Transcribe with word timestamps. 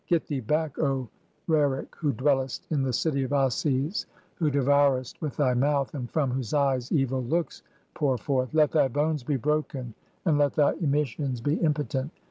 Get 0.07 0.25
thee 0.25 0.39
back, 0.39 0.79
O 0.79 1.07
Rerek, 1.47 1.89
who 1.95 2.11
dwellest 2.11 2.65
"in 2.71 2.81
the 2.81 2.91
city 2.91 3.21
of 3.21 3.33
Ases, 3.33 4.07
who 4.33 4.49
devourest 4.49 5.21
with 5.21 5.37
thy 5.37 5.53
mouth, 5.53 5.93
and 5.93 6.09
from 6.09 6.31
"whose 6.31 6.55
eyes 6.55 6.89
(5) 6.89 6.97
evil 6.97 7.21
looks 7.23 7.61
pour 7.93 8.17
forth. 8.17 8.51
Let 8.51 8.71
thy 8.71 8.87
bones 8.87 9.21
be 9.21 9.37
broken, 9.37 9.93
"and 10.25 10.39
let 10.39 10.53
thy 10.53 10.73
emissions 10.73 11.39
be 11.39 11.57
impotent. 11.57 12.09